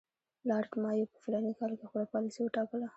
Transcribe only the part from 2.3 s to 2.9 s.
وټاکله.